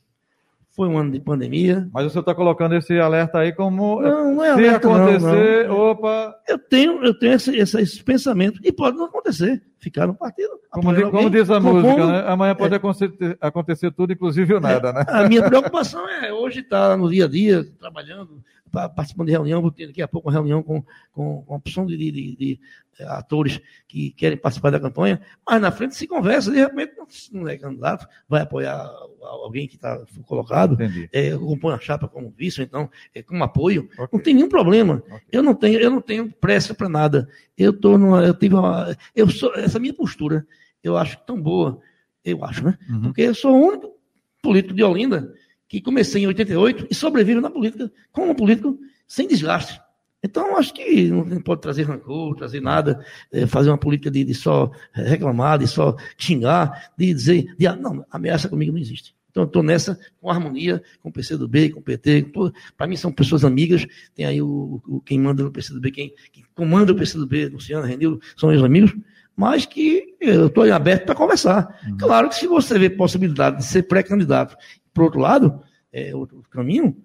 [0.74, 1.88] Foi um ano de pandemia.
[1.92, 4.02] Mas o senhor está colocando esse alerta aí como.
[4.02, 5.90] Não, não é se alerta, acontecer, não, não.
[5.90, 6.34] opa.
[6.48, 8.58] Eu tenho, eu tenho esse, esse, esse, pensamento.
[8.64, 9.62] E pode não acontecer.
[9.78, 10.57] Ficar no partido.
[10.70, 12.24] Como, diz, como diz a música, né?
[12.26, 12.76] Amanhã pode é.
[12.76, 14.92] acontecer, acontecer, tudo, inclusive o nada, é.
[14.92, 15.04] né?
[15.08, 19.62] A minha preocupação é hoje estar tá no dia a dia, trabalhando, participando de reunião,
[19.62, 22.36] vou ter daqui a pouco uma reunião com, com, com uma opção de, de, de,
[22.36, 22.60] de,
[22.98, 26.92] eh, atores que querem participar da campanha, mas na frente se conversa, de repente
[27.32, 28.90] não é candidato, vai apoiar
[29.22, 30.76] alguém que está colocado,
[31.12, 34.08] é, compõe a chapa como vice, então, é, com apoio, okay.
[34.12, 35.02] não tem nenhum problema.
[35.06, 35.20] Okay.
[35.32, 37.28] Eu não tenho, eu não tenho pressa para nada.
[37.56, 40.46] Eu tô numa, eu tive uma, eu sou, essa minha postura,
[40.82, 41.80] eu acho tão boa,
[42.24, 42.78] eu acho, né?
[42.88, 43.02] Uhum.
[43.02, 43.96] Porque eu sou o único
[44.42, 45.32] político de Olinda
[45.68, 49.80] que comecei em 88 e sobrevivo na política como político sem desgaste.
[50.22, 54.34] Então, acho que não pode trazer rancor, trazer nada, é, fazer uma política de, de,
[54.34, 59.14] só reclamar, de só xingar, de dizer, de, não, ameaça comigo não existe.
[59.30, 62.32] Então, eu estou nessa com harmonia com o PCdoB, com o PT.
[62.76, 63.86] Para mim, são pessoas amigas.
[64.14, 68.20] Tem aí o, o quem manda no PCdoB, quem, quem comanda o PCdoB, Luciano, Renildo,
[68.36, 68.92] são meus amigos.
[69.36, 71.78] Mas que eu estou aberto para conversar.
[71.86, 71.96] Uhum.
[71.96, 74.56] Claro que se você vê possibilidade de ser pré-candidato
[74.98, 76.96] por outro lado, é, outro caminho,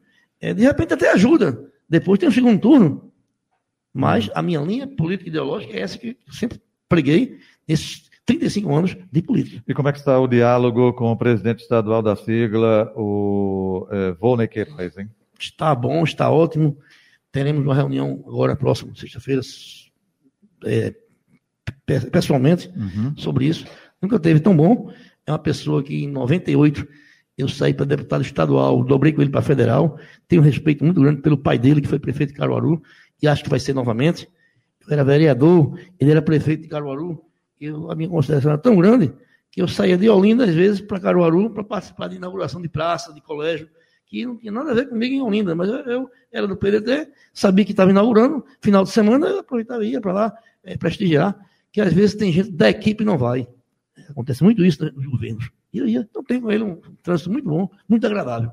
[0.42, 1.72] é, de repente até ajuda.
[1.88, 3.12] Depois tem o segundo turno.
[3.94, 8.98] Mas a minha linha política ideológica é essa que eu sempre preguei nesses 35 anos
[9.12, 9.64] de política.
[9.68, 14.14] E como é que está o diálogo com o presidente estadual da sigla, o é,
[14.14, 15.08] Volney Queiroz, hein?
[15.40, 16.76] Está bom, está ótimo.
[17.32, 19.42] Teremos uma reunião agora, próxima sexta-feira,
[20.66, 20.96] é,
[22.12, 23.16] pessoalmente, uhum.
[23.18, 23.66] sobre isso.
[24.02, 24.92] Nunca teve tão bom.
[25.28, 26.88] É uma pessoa que em 98
[27.38, 31.22] eu saí para deputado estadual, dobrei com ele para federal, tenho um respeito muito grande
[31.22, 32.82] pelo pai dele, que foi prefeito de Caruaru,
[33.22, 34.30] e acho que vai ser novamente.
[34.86, 37.24] Eu era vereador, ele era prefeito de Caruaru,
[37.60, 39.14] eu, a minha consideração era tão grande
[39.50, 43.14] que eu saía de Olinda, às vezes, para Caruaru, para participar de inauguração de praça,
[43.14, 43.70] de colégio,
[44.06, 47.10] que não tinha nada a ver comigo em Olinda, mas eu, eu era do PDT,
[47.34, 51.36] sabia que estava inaugurando, final de semana eu aproveitava e ia para lá é, prestigiar,
[51.72, 53.48] que às vezes tem gente da equipe não vai.
[54.10, 55.50] Acontece muito isso nos governos.
[55.74, 58.52] E eu ia, então tem com ele um trânsito muito bom, muito agradável.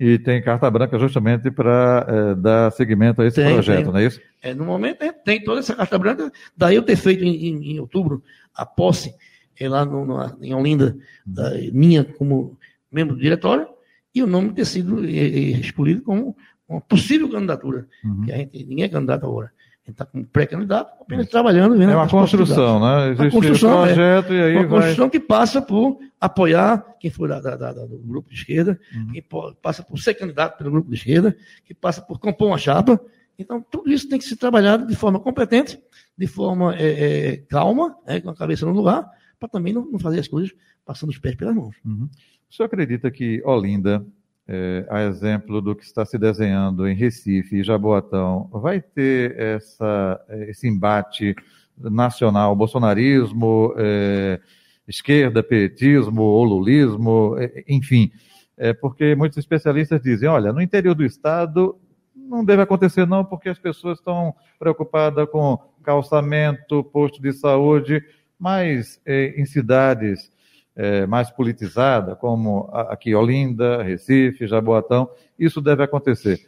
[0.00, 3.92] E tem carta branca justamente para é, dar seguimento a esse tem, projeto, tem.
[3.92, 4.20] não é isso?
[4.40, 7.72] É, no momento é, tem toda essa carta branca, daí eu ter feito em, em,
[7.72, 8.22] em outubro
[8.54, 9.14] a posse
[9.60, 12.58] é, lá no, no, em Olinda, da, minha como
[12.90, 13.68] membro do diretório,
[14.14, 16.36] e o nome ter sido é, é, escolhido como
[16.68, 18.22] uma possível candidatura, uhum.
[18.22, 19.52] que a gente, ninguém é candidato agora
[19.90, 21.76] gente está como pré-candidato, apenas trabalhando.
[21.76, 23.10] Vendo é uma construção, né?
[23.10, 24.68] Existe uma construção, um projeto é, e aí Uma vai...
[24.68, 29.12] construção que passa por apoiar quem for da, da, da, do grupo de esquerda, uhum.
[29.12, 29.24] que
[29.60, 33.00] passa por ser candidato pelo grupo de esquerda, que passa por compor uma chapa.
[33.36, 35.80] Então, tudo isso tem que ser trabalhado de forma competente,
[36.16, 39.08] de forma é, é, calma, né, com a cabeça no lugar,
[39.40, 41.74] para também não, não, fazer as coisas passando os pés pelas mãos.
[41.84, 42.08] Uhum.
[42.48, 44.06] O senhor acredita que Olinda
[44.54, 50.20] é, a exemplo do que está se desenhando em Recife e Jaboatão, vai ter essa,
[50.46, 51.34] esse embate
[51.78, 54.38] nacional, bolsonarismo, é,
[54.86, 58.12] esquerda, petismo ou lulismo, é, enfim,
[58.58, 61.74] é, porque muitos especialistas dizem, olha, no interior do estado
[62.14, 68.04] não deve acontecer não, porque as pessoas estão preocupadas com calçamento, posto de saúde,
[68.38, 70.30] mas é, em cidades
[70.74, 75.08] é, mais politizadas, como aqui Olinda, Recife, Jaboatão,
[75.38, 76.40] isso deve acontecer.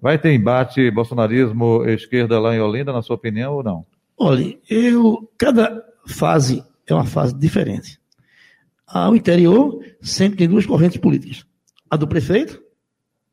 [0.00, 3.86] Vai ter embate bolsonarismo-esquerda lá em Olinda, na sua opinião, ou não?
[4.16, 7.98] Olha, eu, cada fase é uma fase diferente.
[8.86, 11.44] Ao interior, sempre tem duas correntes políticas.
[11.88, 12.62] A do prefeito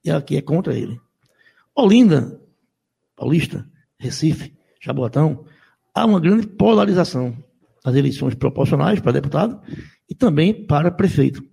[0.03, 0.99] e a que é contra ele.
[1.75, 2.39] Olinda,
[3.15, 3.67] Paulista,
[3.99, 5.45] Recife, Jaboatão,
[5.93, 7.35] há uma grande polarização
[7.83, 9.59] nas eleições proporcionais para deputado
[10.09, 11.43] e também para prefeito.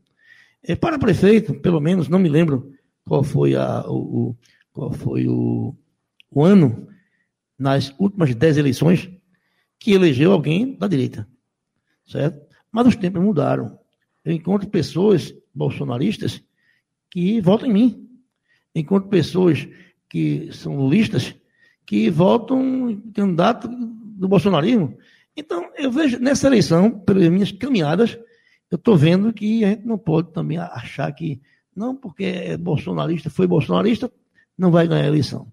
[0.62, 2.72] É, para prefeito, pelo menos, não me lembro
[3.04, 4.36] qual foi, a, o, o
[4.72, 5.74] qual foi o,
[6.30, 6.88] o ano
[7.58, 9.10] nas últimas dez eleições
[9.78, 11.28] que elegeu alguém da direita,
[12.06, 12.40] certo?
[12.72, 13.78] Mas os tempos mudaram.
[14.24, 16.42] Eu encontro pessoas bolsonaristas
[17.10, 18.08] que votam em mim.
[18.74, 19.68] Encontro pessoas
[20.08, 21.34] que são lulistas
[21.86, 24.96] que votam em candidato do bolsonarismo.
[25.36, 28.18] Então, eu vejo nessa eleição, pelas minhas caminhadas,
[28.74, 31.40] eu estou vendo que a gente não pode também achar que,
[31.74, 34.10] não porque é bolsonarista, foi bolsonarista,
[34.58, 35.46] não vai ganhar a eleição.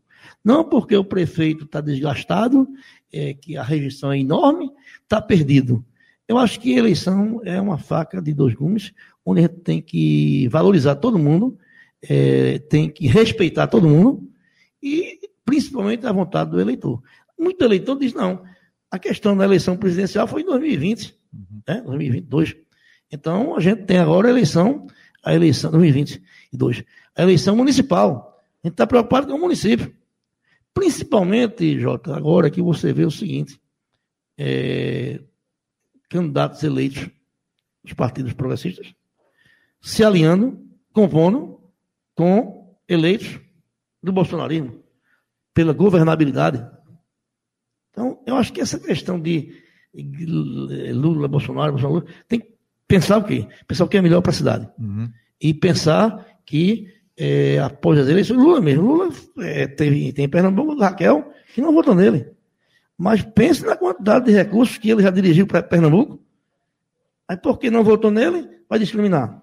[0.44, 2.68] Não porque o prefeito está desgastado,
[3.14, 4.72] é, que a rejeição é enorme,
[5.04, 5.86] está perdido.
[6.28, 8.92] Eu acho que a eleição é uma faca de dois gumes,
[9.24, 11.58] onde a gente tem que valorizar todo mundo,
[12.02, 14.28] é, tem que respeitar todo mundo
[14.82, 17.04] e principalmente a vontade do eleitor.
[17.38, 18.44] Muito eleitor diz não.
[18.90, 21.62] A questão da eleição presidencial foi em 2020, uhum.
[21.68, 21.82] né?
[21.82, 22.56] 2022.
[23.12, 24.88] Então a gente tem agora a eleição,
[25.24, 26.84] a eleição 2022,
[27.16, 28.42] a eleição municipal.
[28.64, 29.94] A gente está preocupado com o município.
[30.74, 33.60] Principalmente, Jota, agora que você vê o seguinte:
[34.38, 35.20] é,
[36.10, 37.10] candidatos eleitos
[37.84, 38.94] dos partidos progressistas
[39.82, 41.60] se alinhando, compondo
[42.16, 43.40] com eleitos
[44.02, 44.84] do bolsonarismo,
[45.54, 46.66] pela governabilidade.
[47.90, 49.60] Então, eu acho que essa questão de
[49.94, 52.51] Lula, Bolsonaro, Bolsonaro, tem que
[52.92, 53.48] pensar o quê?
[53.68, 54.70] Pensar o que é melhor para a cidade.
[54.78, 55.10] Uhum.
[55.40, 58.84] E pensar que é, após as eleições, Lula mesmo.
[58.84, 62.30] Lula é, teve, tem em Pernambuco Raquel, que não votou nele.
[62.98, 66.22] Mas pense na quantidade de recursos que ele já dirigiu para Pernambuco.
[67.28, 68.50] Aí por que não votou nele?
[68.70, 69.42] Vai discriminar.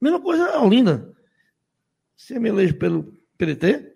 [0.00, 1.12] Mesma coisa a Olinda.
[2.16, 3.94] Se me elege pelo PDT,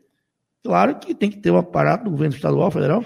[0.63, 3.05] claro que tem que ter o aparato do governo estadual, federal.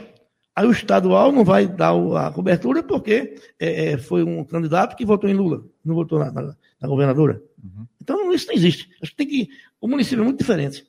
[0.61, 5.07] Aí o estadual não vai dar a cobertura porque é, é, foi um candidato que
[5.07, 7.43] votou em Lula, não votou na, na, na governadora.
[7.65, 7.87] Uhum.
[7.99, 8.91] Então isso não existe.
[9.03, 9.49] Acho que tem que.
[9.81, 10.87] O município é muito diferente.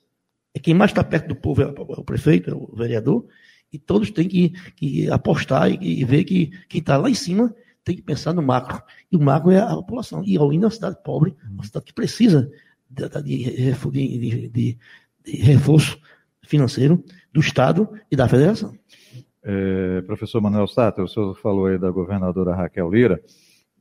[0.54, 3.26] É quem mais está perto do povo é o prefeito, é o vereador,
[3.72, 7.56] e todos têm que, que apostar e, e ver que quem está lá em cima
[7.82, 8.84] tem que pensar no macro.
[9.10, 10.22] E o macro é a população.
[10.26, 12.52] E Olinda é uma cidade pobre, uma cidade que precisa
[12.90, 14.78] de, de, de,
[15.24, 15.98] de reforço
[16.44, 18.81] financeiro do Estado e da Federação.
[19.44, 23.22] É, professor Manuel Sato, o senhor falou aí da governadora Raquel Lira.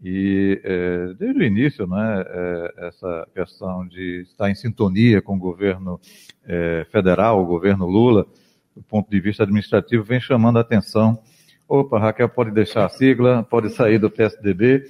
[0.03, 5.39] E é, desde o início, né, é, essa questão de estar em sintonia com o
[5.39, 6.01] governo
[6.47, 8.27] é, federal, o governo Lula,
[8.75, 11.19] do ponto de vista administrativo, vem chamando a atenção.
[11.69, 14.85] Opa, Raquel pode deixar a sigla, pode sair do PSDB.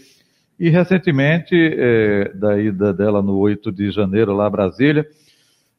[0.58, 5.08] E recentemente, é, da ida dela no 8 de janeiro lá a Brasília,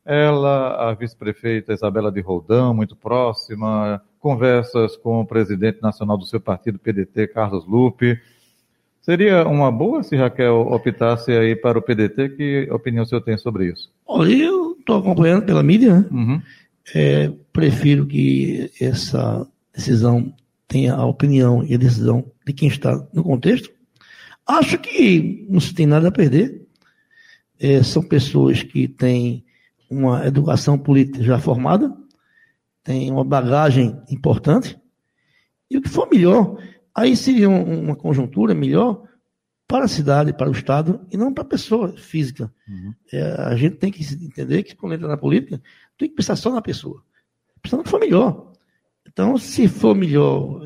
[0.03, 6.39] ela, a vice-prefeita Isabela de Roldão, muito próxima, conversas com o presidente nacional do seu
[6.39, 8.17] partido, PDT, Carlos Lupe,
[9.01, 12.29] Seria uma boa se Raquel optasse aí para o PDT?
[12.29, 13.91] Que opinião o senhor tem sobre isso?
[14.05, 16.05] Olha, eu estou acompanhando pela mídia, né?
[16.11, 16.41] Uhum.
[16.93, 20.31] É, prefiro que essa decisão
[20.67, 23.71] tenha a opinião e a decisão de quem está no contexto.
[24.45, 26.67] Acho que não se tem nada a perder.
[27.59, 29.43] É, são pessoas que têm
[29.89, 31.91] uma educação política já formada,
[32.83, 34.79] têm uma bagagem importante,
[35.69, 36.57] e o que for melhor
[36.93, 39.03] Aí seria uma conjuntura melhor
[39.67, 42.53] para a cidade, para o Estado, e não para a pessoa física.
[42.67, 42.93] Uhum.
[43.11, 45.61] É, a gente tem que entender que quando entra na política,
[45.97, 47.01] tem que pensar só na pessoa.
[47.61, 48.51] Pensando que for melhor.
[49.07, 50.61] Então, se for melhor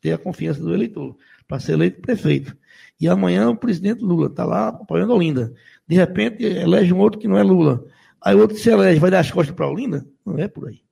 [0.00, 1.16] ter a confiança do eleitor
[1.48, 2.56] para ser eleito prefeito,
[3.00, 5.54] e amanhã o presidente Lula está lá apoiando a Olinda,
[5.86, 7.84] de repente elege um outro que não é Lula,
[8.20, 10.06] aí o outro se elege, vai dar as costas para a Olinda?
[10.24, 10.82] Não é por aí.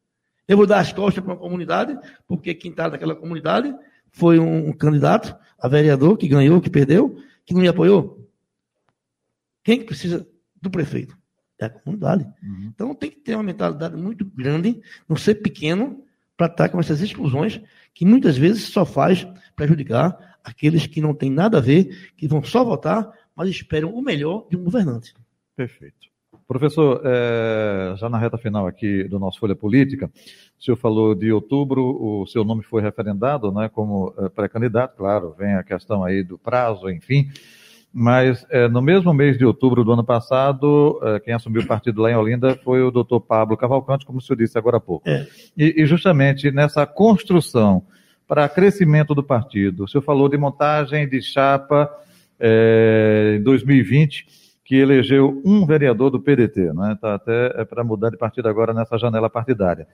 [0.49, 3.73] Eu vou dar as costas para uma comunidade, porque quem está naquela comunidade
[4.11, 8.27] foi um candidato a vereador que ganhou, que perdeu, que não me apoiou?
[9.63, 10.27] Quem que precisa
[10.61, 11.19] do prefeito?
[11.59, 12.25] é a comunidade.
[12.43, 12.71] Uhum.
[12.73, 16.05] Então tem que ter uma mentalidade muito grande, não ser pequeno,
[16.37, 17.61] para estar com essas exclusões
[17.93, 22.45] que muitas vezes só faz prejudicar aqueles que não têm nada a ver, que vão
[22.45, 25.13] só votar, mas esperam o melhor de um governante.
[25.57, 26.08] Perfeito.
[26.49, 30.11] Professor, é, já na reta final aqui do nosso Folha Política,
[30.59, 35.35] o senhor falou de outubro, o seu nome foi referendado né, como é, pré-candidato, claro,
[35.39, 37.29] vem a questão aí do prazo, enfim.
[37.93, 42.01] Mas é, no mesmo mês de outubro do ano passado, é, quem assumiu o partido
[42.01, 45.07] lá em Olinda foi o doutor Pablo Cavalcante, como o senhor disse agora há pouco.
[45.07, 45.27] É.
[45.55, 47.83] E, e, justamente nessa construção
[48.27, 51.91] para crescimento do partido, o senhor falou de montagem de chapa
[52.41, 54.27] é, em 2020,
[54.69, 56.93] que elegeu um vereador do PDT, não é?
[56.93, 59.89] Está até é para mudar de partido agora nessa janela partidária.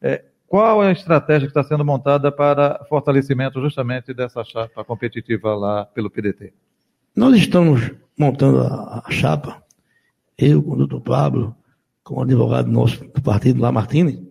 [0.00, 5.56] É, qual é a estratégia que está sendo montada para fortalecimento justamente dessa chapa competitiva
[5.56, 6.52] lá pelo PDT?
[7.16, 9.60] Nós estamos montando a, a chapa,
[10.38, 11.56] eu com o doutor Pablo,
[12.04, 14.30] com o advogado nosso do partido lá, Martini.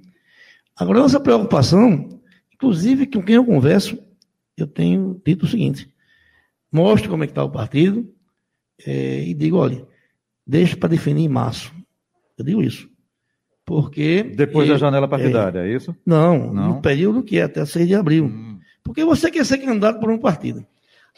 [0.77, 2.07] Agora, nossa preocupação,
[2.53, 4.01] inclusive com quem eu converso,
[4.55, 5.93] eu tenho dito o seguinte:
[6.71, 8.09] mostre como é que está o partido
[8.85, 9.85] é, e digo, olha,
[10.45, 11.73] deixe para definir em março.
[12.37, 12.89] Eu digo isso.
[13.65, 14.23] Porque.
[14.23, 15.95] Depois eu, da janela partidária, é, é, isso?
[16.05, 18.25] Não, não, no período que é até 6 de abril.
[18.25, 18.59] Hum.
[18.83, 20.65] Porque você quer ser candidato por um partido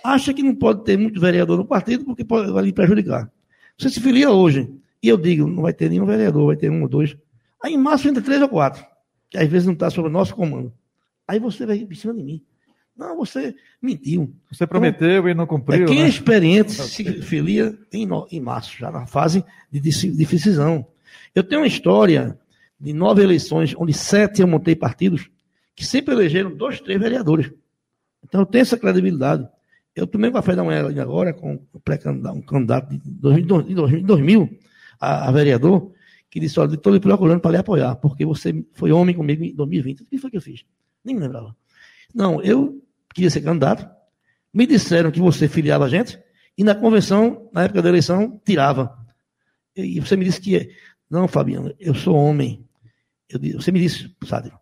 [0.03, 3.31] acha que não pode ter muito vereador no partido porque pode, vai lhe prejudicar.
[3.77, 4.71] Você se filia hoje,
[5.01, 7.15] e eu digo, não vai ter nenhum vereador, vai ter um ou dois.
[7.63, 8.85] Aí em março entra três ou quatro,
[9.29, 10.73] que às vezes não está sob o nosso comando.
[11.27, 12.43] Aí você vai em cima de mim.
[13.01, 14.31] Não, você mentiu.
[14.51, 15.85] Você prometeu então, e não cumpriu.
[15.85, 16.05] É quem é né?
[16.05, 20.85] é experiente se filia em, em março, já na fase de, de decisão.
[21.33, 22.37] Eu tenho uma história
[22.79, 25.31] de nove eleições, onde sete eu montei partidos,
[25.75, 27.51] que sempre elegeram dois, três vereadores.
[28.23, 29.49] Então eu tenho essa credibilidade.
[29.95, 34.59] Eu tomei um café da manhã agora com um candidato de 2000, 2000
[34.99, 35.91] a, a, vereador,
[36.29, 39.55] que disse: Olha, estou lhe procurando para lhe apoiar, porque você foi homem comigo em
[39.55, 40.01] 2020.
[40.01, 40.63] O que foi que eu fiz?
[41.03, 41.55] Nem me lembrava.
[42.13, 42.81] Não, eu
[43.13, 43.87] queria ser candidato.
[44.53, 46.19] Me disseram que você filiava a gente,
[46.57, 48.97] e na convenção, na época da eleição, tirava.
[49.75, 50.69] E você me disse que.
[51.09, 52.65] Não, Fabiano, eu sou homem.
[53.29, 54.57] Eu, você me disse, Sádrio,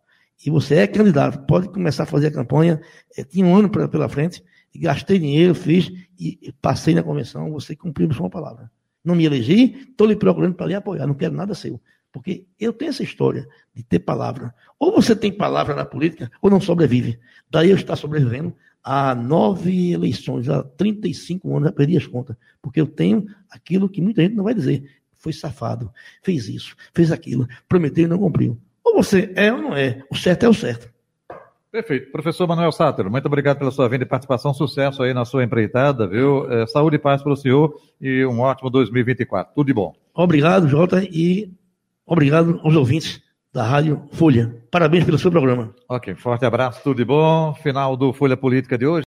[0.46, 2.80] e você é candidato, pode começar a fazer a campanha.
[3.18, 4.44] É, tinha um ano pra, pela frente
[4.76, 8.70] gastei dinheiro, fiz e passei na convenção, você cumpriu sua palavra.
[9.04, 11.82] Não me elegi, estou lhe procurando para lhe apoiar, não quero nada seu.
[12.12, 14.54] Porque eu tenho essa história de ter palavra.
[14.80, 17.20] Ou você tem palavra na política, ou não sobrevive.
[17.50, 22.36] Daí eu estou sobrevivendo a nove eleições, há 35 anos, já perdi as contas.
[22.62, 24.90] Porque eu tenho aquilo que muita gente não vai dizer.
[25.18, 25.92] Foi safado,
[26.24, 28.58] fez isso, fez aquilo, prometeu e não cumpriu.
[28.84, 30.02] Ou você é ou não é.
[30.10, 30.90] O certo é o certo.
[31.72, 32.12] Perfeito.
[32.12, 34.54] Professor Manuel Sátero, muito obrigado pela sua vinda e participação.
[34.54, 36.52] Sucesso aí na sua empreitada, viu?
[36.52, 39.54] É, saúde e paz para o senhor e um ótimo 2024.
[39.54, 39.94] Tudo de bom.
[40.16, 41.52] Obrigado, Jota, e
[42.10, 43.22] obrigado aos ouvintes
[43.54, 44.56] da Rádio Folha.
[44.72, 45.74] Parabéns pelo seu programa.
[45.88, 47.54] Ok, forte abraço, tudo de bom.
[47.64, 49.04] Final do Folha Política de hoje.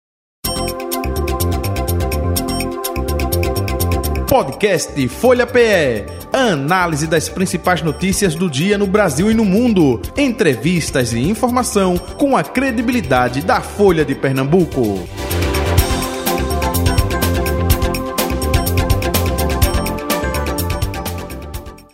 [4.29, 11.13] Podcast Folha PE análise das principais notícias do dia no Brasil e no mundo, entrevistas
[11.13, 15.07] e informação com a credibilidade da Folha de Pernambuco.